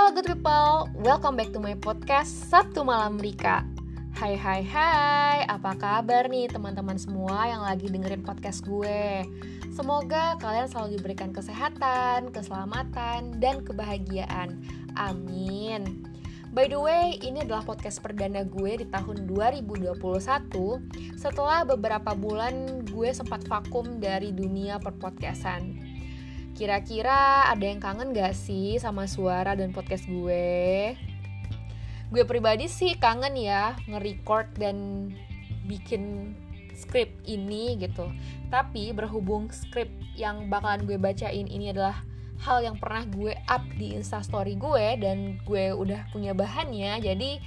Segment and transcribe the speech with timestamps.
[0.00, 3.68] Halo good people, welcome back to my podcast Sabtu Malam Rika.
[4.16, 9.28] Hai hai hai, apa kabar nih teman-teman semua yang lagi dengerin podcast gue?
[9.76, 14.64] Semoga kalian selalu diberikan kesehatan, keselamatan, dan kebahagiaan.
[14.96, 16.08] Amin.
[16.48, 20.00] By the way, ini adalah podcast perdana gue di tahun 2021
[21.20, 25.89] Setelah beberapa bulan gue sempat vakum dari dunia perpodcastan
[26.60, 30.92] Kira-kira ada yang kangen gak sih sama suara dan podcast gue?
[32.12, 35.08] Gue pribadi sih kangen ya nge-record dan
[35.64, 36.36] bikin
[36.76, 38.12] skrip ini gitu.
[38.52, 39.88] Tapi berhubung skrip
[40.20, 42.04] yang bakalan gue bacain ini adalah
[42.44, 47.40] hal yang pernah gue up di instastory gue dan gue udah punya bahannya jadi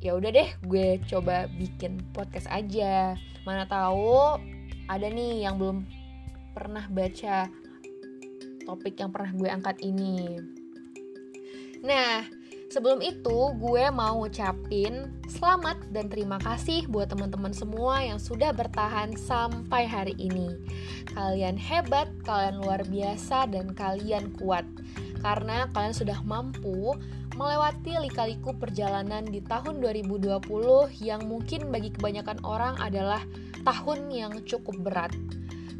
[0.00, 3.16] ya udah deh gue coba bikin podcast aja
[3.48, 4.36] mana tahu
[4.92, 5.97] ada nih yang belum
[6.58, 7.46] pernah baca
[8.66, 10.42] topik yang pernah gue angkat ini.
[11.86, 12.26] Nah,
[12.74, 19.14] sebelum itu gue mau ngucapin selamat dan terima kasih buat teman-teman semua yang sudah bertahan
[19.14, 20.58] sampai hari ini.
[21.14, 24.66] Kalian hebat, kalian luar biasa dan kalian kuat.
[25.22, 26.98] Karena kalian sudah mampu
[27.38, 30.42] melewati lika-liku perjalanan di tahun 2020
[30.98, 33.22] yang mungkin bagi kebanyakan orang adalah
[33.62, 35.14] tahun yang cukup berat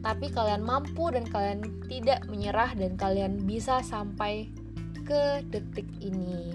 [0.03, 4.47] tapi kalian mampu dan kalian tidak menyerah dan kalian bisa sampai
[5.03, 6.55] ke detik ini.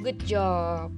[0.00, 0.94] Good job.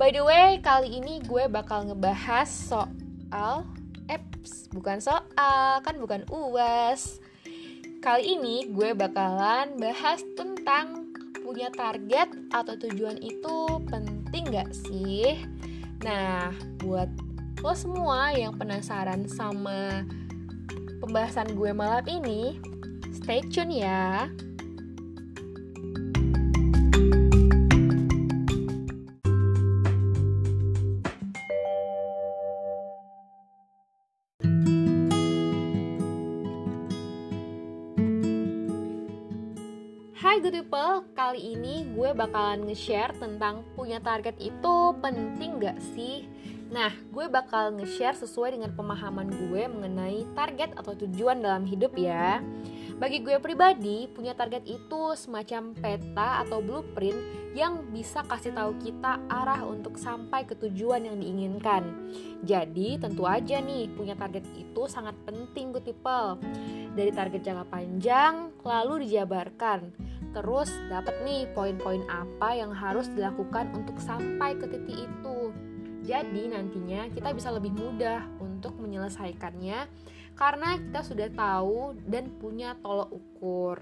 [0.00, 3.68] By the way, kali ini gue bakal ngebahas soal
[4.08, 7.20] apps, bukan soal, kan bukan UAS.
[8.02, 15.38] Kali ini gue bakalan bahas tentang punya target atau tujuan itu penting gak sih?
[16.02, 16.50] Nah,
[16.82, 17.06] buat
[17.60, 20.08] lo semua yang penasaran sama
[21.04, 22.56] pembahasan gue malam ini,
[23.12, 24.32] stay tune ya.
[40.22, 46.31] Hai good people, kali ini gue bakalan nge-share tentang punya target itu penting gak sih?
[46.72, 52.40] Nah, gue bakal nge-share sesuai dengan pemahaman gue mengenai target atau tujuan dalam hidup ya.
[52.96, 59.20] Bagi gue pribadi, punya target itu semacam peta atau blueprint yang bisa kasih tahu kita
[59.28, 61.84] arah untuk sampai ke tujuan yang diinginkan.
[62.40, 66.40] Jadi, tentu aja nih, punya target itu sangat penting good people.
[66.96, 69.92] Dari target jangka panjang, lalu dijabarkan.
[70.32, 75.52] Terus dapat nih poin-poin apa yang harus dilakukan untuk sampai ke titik itu.
[76.02, 79.86] Jadi nantinya kita bisa lebih mudah untuk menyelesaikannya
[80.34, 83.78] karena kita sudah tahu dan punya tolok ukur.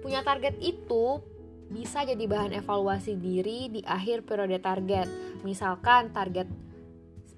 [0.00, 1.20] Punya target itu
[1.66, 5.10] bisa jadi bahan evaluasi diri di akhir periode target.
[5.42, 6.46] Misalkan target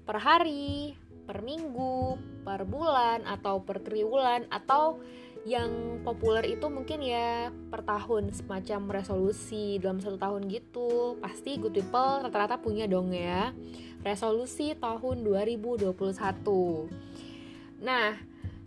[0.05, 0.93] per hari,
[1.25, 5.01] per minggu, per bulan, atau per triwulan, atau
[5.47, 11.15] yang populer itu mungkin ya per tahun semacam resolusi dalam satu tahun gitu.
[11.23, 13.55] Pasti good people rata-rata punya dong ya.
[14.03, 17.19] Resolusi tahun 2021
[17.79, 18.11] nah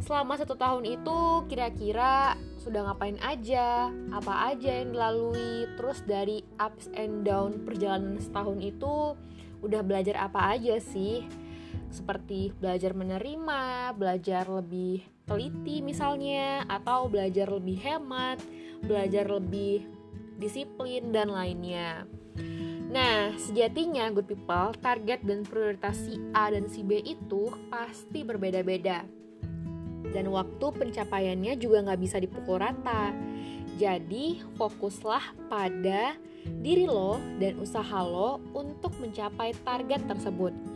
[0.02, 6.90] selama satu tahun itu kira-kira sudah ngapain aja apa aja yang dilalui terus dari ups
[6.96, 9.14] and down perjalanan setahun itu
[9.62, 11.22] udah belajar apa aja sih?
[11.92, 18.42] Seperti belajar menerima, belajar lebih teliti misalnya, atau belajar lebih hemat,
[18.82, 19.86] belajar lebih
[20.38, 22.04] disiplin, dan lainnya.
[22.92, 29.08] Nah, sejatinya good people, target dan prioritas si A dan si B itu pasti berbeda-beda.
[30.12, 33.16] Dan waktu pencapaiannya juga nggak bisa dipukul rata.
[33.80, 36.20] Jadi, fokuslah pada
[36.60, 40.71] diri lo dan usaha lo untuk mencapai target tersebut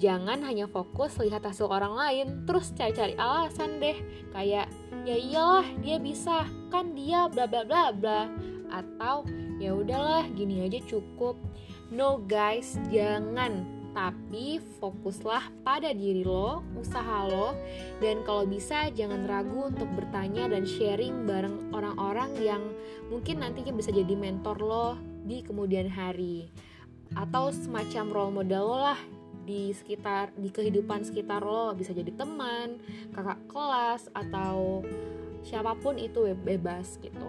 [0.00, 4.00] Jangan hanya fokus lihat hasil orang lain, terus cari-cari alasan deh.
[4.32, 4.72] Kayak,
[5.04, 8.24] ya iyalah dia bisa, kan dia bla bla bla bla.
[8.72, 9.28] Atau,
[9.60, 11.36] ya udahlah gini aja cukup.
[11.92, 13.60] No guys, jangan.
[13.92, 17.52] Tapi fokuslah pada diri lo, usaha lo,
[18.00, 22.62] dan kalau bisa jangan ragu untuk bertanya dan sharing bareng orang-orang yang
[23.10, 24.94] mungkin nantinya bisa jadi mentor lo
[25.26, 26.46] di kemudian hari
[27.18, 29.00] atau semacam role model lo lah
[29.44, 32.78] di sekitar di kehidupan sekitar lo bisa jadi teman
[33.12, 34.84] kakak kelas atau
[35.40, 37.28] siapa pun itu bebas gitu.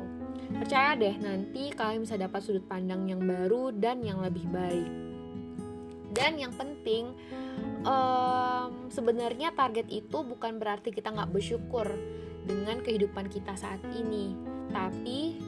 [0.51, 4.91] Percaya deh nanti kalian bisa dapat sudut pandang yang baru dan yang lebih baik.
[6.11, 7.15] Dan yang penting
[7.87, 11.87] um, sebenarnya target itu bukan berarti kita nggak bersyukur
[12.43, 14.35] dengan kehidupan kita saat ini,
[14.75, 15.39] tapi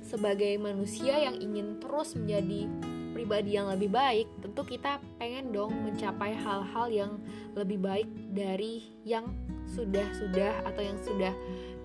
[0.00, 2.64] sebagai manusia yang ingin terus menjadi
[3.12, 7.12] pribadi yang lebih baik, tentu kita pengen dong mencapai hal-hal yang
[7.58, 9.28] lebih baik dari yang
[9.70, 11.34] sudah-sudah atau yang sudah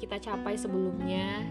[0.02, 1.46] kita capai sebelumnya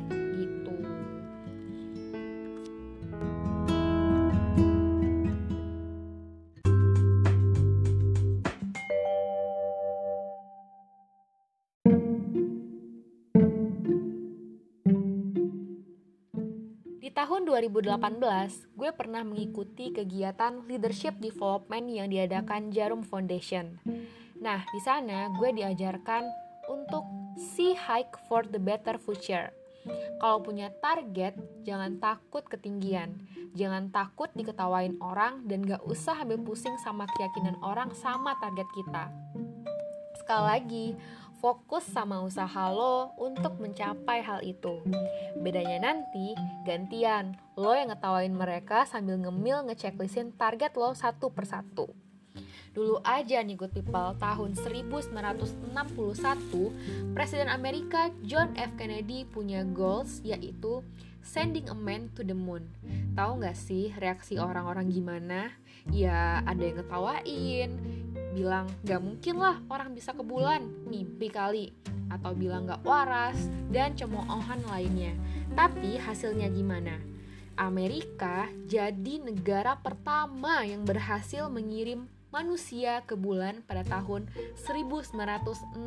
[17.15, 23.79] tahun 2018, gue pernah mengikuti kegiatan leadership development yang diadakan Jarum Foundation.
[24.43, 26.27] Nah, di sana gue diajarkan
[26.67, 27.07] untuk
[27.39, 29.55] see high for the better future.
[30.19, 33.21] Kalau punya target, jangan takut ketinggian.
[33.55, 39.13] Jangan takut diketawain orang dan gak usah ambil pusing sama keyakinan orang sama target kita.
[40.19, 40.87] Sekali lagi,
[41.45, 44.81] fokus sama usaha lo untuk mencapai hal itu.
[45.37, 46.33] Bedanya nanti,
[46.65, 51.93] gantian, lo yang ngetawain mereka sambil ngemil ngeceklistin target lo satu persatu.
[52.73, 58.73] Dulu aja nih good people, tahun 1961, Presiden Amerika John F.
[58.81, 60.81] Kennedy punya goals yaitu
[61.21, 62.73] sending a man to the moon.
[63.13, 65.53] Tahu gak sih reaksi orang-orang gimana?
[65.93, 67.71] Ya ada yang ngetawain,
[68.35, 71.71] bilang gak mungkin lah orang bisa ke bulan, mimpi kali,
[72.11, 73.39] atau bilang gak waras,
[73.71, 75.15] dan cemoohan lainnya.
[75.55, 76.99] Tapi hasilnya gimana?
[77.55, 84.27] Amerika jadi negara pertama yang berhasil mengirim manusia ke bulan pada tahun
[84.59, 85.87] 1968.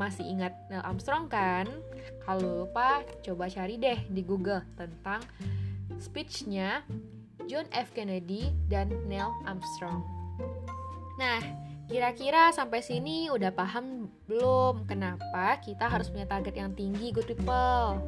[0.00, 1.68] Masih ingat Neil Armstrong kan?
[2.24, 5.20] Kalau lupa, coba cari deh di Google tentang
[6.00, 6.80] speechnya
[7.44, 7.92] John F.
[7.92, 10.17] Kennedy dan Neil Armstrong.
[11.18, 11.42] Nah,
[11.90, 17.98] kira-kira sampai sini udah paham belum kenapa kita harus punya target yang tinggi, good people?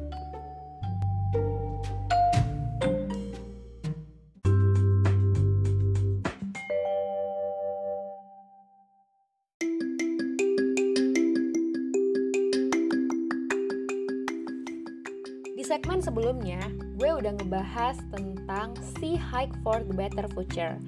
[15.59, 16.63] Di segmen sebelumnya,
[16.95, 20.79] gue udah ngebahas tentang see hike for the better future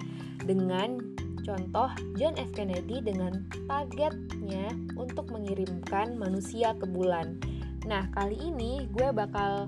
[0.47, 1.12] dengan
[1.43, 2.55] Contoh John F.
[2.55, 7.35] Kennedy dengan targetnya untuk mengirimkan manusia ke bulan.
[7.83, 9.67] Nah, kali ini gue bakal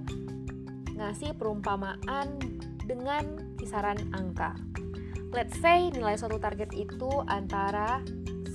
[0.96, 2.40] ngasih perumpamaan
[2.88, 4.56] dengan kisaran angka.
[5.36, 8.00] Let's say nilai suatu target itu antara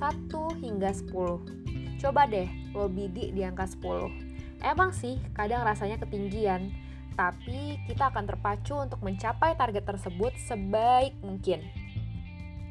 [0.01, 0.33] 1
[0.65, 2.01] hingga 10.
[2.01, 4.65] Coba deh lo bidik di angka 10.
[4.65, 6.73] Emang sih kadang rasanya ketinggian,
[7.21, 11.61] tapi kita akan terpacu untuk mencapai target tersebut sebaik mungkin.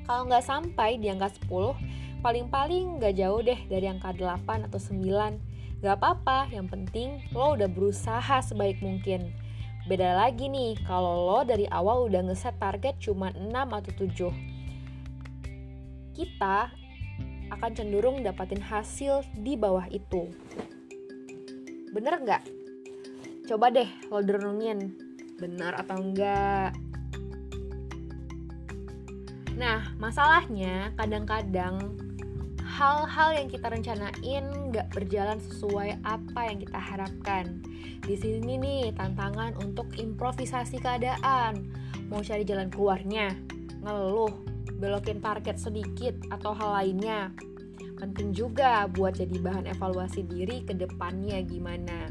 [0.10, 1.78] Kalau nggak sampai di angka 10,
[2.26, 5.86] paling-paling nggak jauh deh dari angka 8 atau 9.
[5.86, 9.30] Gak apa-apa, yang penting lo udah berusaha sebaik mungkin.
[9.86, 14.34] Beda lagi nih, kalau lo dari awal udah ngeset target cuma 6 atau 7.
[16.18, 16.74] Kita
[17.54, 20.26] akan cenderung dapatin hasil di bawah itu.
[21.94, 22.44] Bener nggak?
[23.46, 24.90] Coba deh lo renungin,
[25.38, 26.88] bener atau enggak.
[29.60, 32.00] Nah, masalahnya kadang-kadang
[32.64, 37.60] hal-hal yang kita rencanain nggak berjalan sesuai apa yang kita harapkan.
[38.00, 41.75] Di sini nih tantangan untuk improvisasi keadaan.
[42.08, 43.36] Mau cari jalan keluarnya,
[43.84, 44.32] ngeluh,
[44.80, 47.36] belokin target sedikit atau hal lainnya.
[48.00, 52.08] Penting juga buat jadi bahan evaluasi diri ke depannya gimana.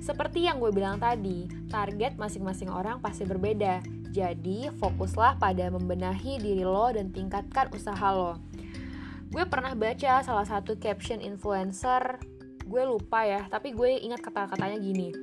[0.00, 6.66] Seperti yang gue bilang tadi, target masing-masing orang pasti berbeda jadi, fokuslah pada membenahi diri
[6.66, 8.42] lo dan tingkatkan usaha lo.
[9.30, 12.18] Gue pernah baca salah satu caption influencer,
[12.66, 15.14] gue lupa ya, tapi gue ingat kata-katanya gini.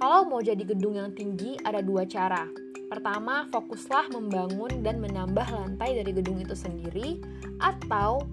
[0.00, 2.48] Kalau mau jadi gedung yang tinggi, ada dua cara.
[2.88, 7.20] Pertama, fokuslah membangun dan menambah lantai dari gedung itu sendiri,
[7.60, 8.24] atau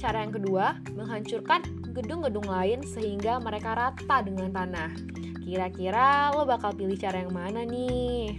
[0.00, 1.60] cara yang kedua, menghancurkan
[1.92, 4.90] gedung-gedung lain sehingga mereka rata dengan tanah.
[5.44, 8.38] Kira-kira lo bakal pilih cara yang mana nih?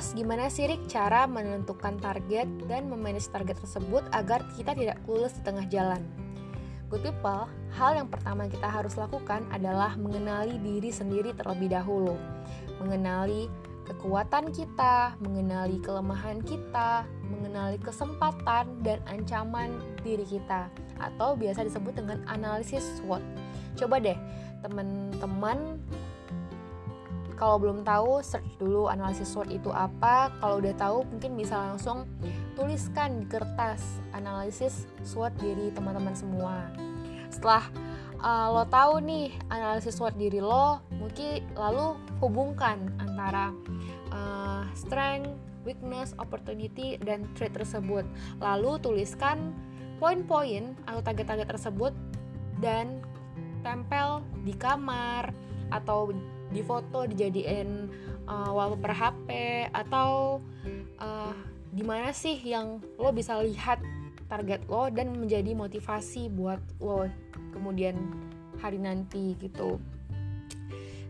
[0.00, 5.36] Terus gimana sih Rik cara menentukan target dan memanage target tersebut agar kita tidak lulus
[5.36, 6.00] di tengah jalan?
[6.88, 7.44] Good people,
[7.76, 12.16] hal yang pertama kita harus lakukan adalah mengenali diri sendiri terlebih dahulu.
[12.80, 13.52] Mengenali
[13.92, 19.68] kekuatan kita, mengenali kelemahan kita, mengenali kesempatan dan ancaman
[20.00, 23.20] diri kita atau biasa disebut dengan analisis SWOT.
[23.76, 24.16] Coba deh
[24.64, 25.76] teman-teman
[27.40, 30.28] kalau belum tahu search dulu analisis SWOT itu apa.
[30.44, 32.04] Kalau udah tahu mungkin bisa langsung
[32.52, 33.80] tuliskan di kertas
[34.12, 36.68] analisis SWOT diri teman-teman semua.
[37.32, 37.64] Setelah
[38.20, 43.56] uh, lo tahu nih analisis SWOT diri lo, mungkin lalu hubungkan antara
[44.12, 45.32] uh, strength,
[45.64, 48.04] weakness, opportunity, dan threat tersebut.
[48.36, 49.56] Lalu tuliskan
[49.96, 51.96] poin-poin atau target-target tersebut
[52.60, 53.00] dan
[53.64, 55.32] tempel di kamar
[55.72, 56.12] atau
[56.50, 57.88] di foto dijadiin
[58.26, 59.28] uh, wallpaper HP
[59.70, 60.42] atau
[60.98, 61.34] uh,
[61.70, 63.78] di sih yang lo bisa lihat
[64.26, 67.06] target lo dan menjadi motivasi buat lo
[67.54, 67.98] kemudian
[68.58, 69.78] hari nanti gitu.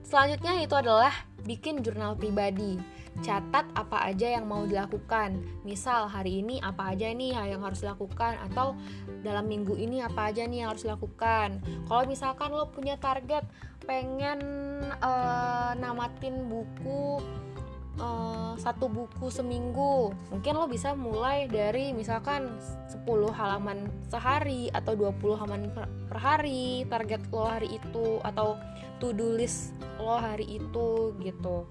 [0.05, 1.15] Selanjutnya itu adalah
[1.47, 2.81] bikin jurnal pribadi.
[3.21, 5.39] Catat apa aja yang mau dilakukan.
[5.67, 8.75] Misal hari ini apa aja nih yang harus dilakukan atau
[9.23, 11.63] dalam minggu ini apa aja nih yang harus dilakukan.
[11.87, 13.47] Kalau misalkan lo punya target
[13.85, 14.41] pengen
[15.01, 17.21] uh, namatin buku
[18.01, 20.13] uh, satu buku seminggu.
[20.33, 22.49] Mungkin lo bisa mulai dari misalkan
[22.91, 28.57] 10 halaman sehari atau 20 halaman per, per hari target lo hari itu atau
[29.01, 31.69] to do list lo hari itu gitu.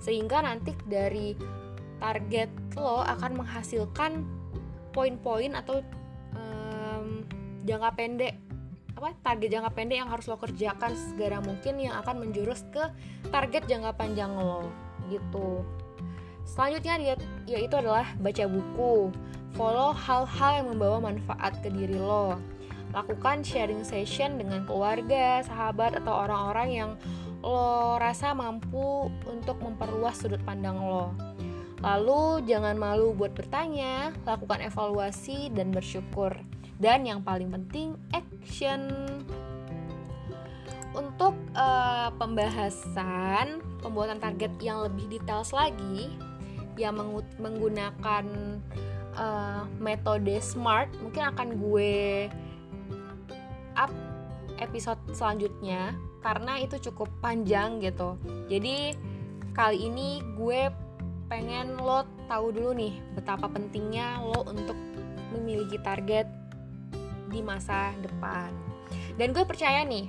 [0.00, 1.32] Sehingga nanti dari
[1.98, 4.12] target lo akan menghasilkan
[4.92, 5.80] poin-poin atau
[6.36, 7.24] um,
[7.64, 8.43] jangka pendek
[8.94, 12.82] apa target jangka pendek yang harus lo kerjakan segera mungkin yang akan menjurus ke
[13.28, 14.70] target jangka panjang lo
[15.10, 15.66] gitu.
[16.44, 17.14] Selanjutnya dia
[17.48, 19.10] yaitu adalah baca buku.
[19.54, 22.38] Follow hal-hal yang membawa manfaat ke diri lo.
[22.94, 26.90] Lakukan sharing session dengan keluarga sahabat atau orang-orang yang
[27.42, 31.10] lo rasa mampu untuk memperluas sudut pandang lo.
[31.84, 36.32] Lalu jangan malu buat bertanya, lakukan evaluasi dan bersyukur.
[36.78, 38.90] Dan yang paling penting, action.
[40.94, 46.14] Untuk uh, pembahasan pembuatan target yang lebih details lagi,
[46.78, 46.94] yang
[47.38, 48.24] menggunakan
[49.18, 52.30] uh, metode SMART, mungkin akan gue
[53.74, 53.90] up
[54.62, 58.14] episode selanjutnya karena itu cukup panjang gitu.
[58.46, 58.94] Jadi
[59.50, 60.70] kali ini gue
[61.26, 64.78] pengen lo tahu dulu nih betapa pentingnya lo untuk
[65.34, 66.30] memiliki target
[67.34, 68.54] di masa depan.
[69.18, 70.06] Dan gue percaya nih,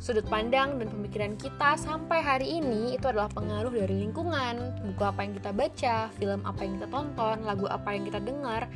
[0.00, 5.20] sudut pandang dan pemikiran kita sampai hari ini itu adalah pengaruh dari lingkungan, buku apa
[5.22, 8.66] yang kita baca, film apa yang kita tonton, lagu apa yang kita dengar,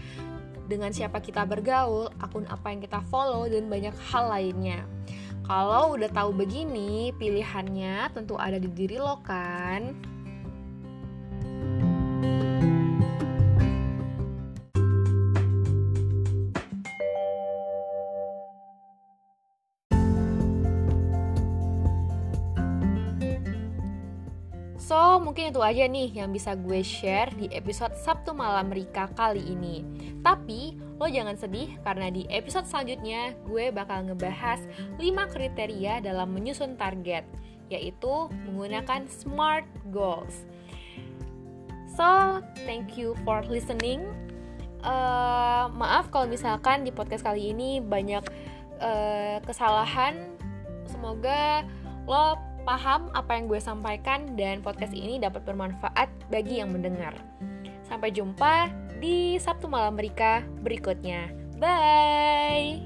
[0.68, 4.84] dengan siapa kita bergaul, akun apa yang kita follow, dan banyak hal lainnya.
[5.46, 9.94] Kalau udah tahu begini, pilihannya tentu ada di diri lo kan?
[24.87, 29.43] So, mungkin itu aja nih yang bisa gue share di episode Sabtu Malam Rika kali
[29.43, 29.83] ini.
[30.23, 34.62] Tapi, lo jangan sedih karena di episode selanjutnya gue bakal ngebahas
[34.95, 35.02] 5
[35.35, 37.26] kriteria dalam menyusun target,
[37.66, 40.47] yaitu menggunakan SMART goals.
[41.99, 44.07] So, thank you for listening.
[44.87, 48.23] Uh, maaf kalau misalkan di podcast kali ini banyak
[48.78, 50.38] uh, kesalahan.
[50.87, 51.66] Semoga
[52.07, 57.14] lo paham apa yang gue sampaikan dan podcast ini dapat bermanfaat bagi yang mendengar.
[57.87, 61.30] Sampai jumpa di Sabtu Malam Mereka berikutnya.
[61.62, 62.82] Bye!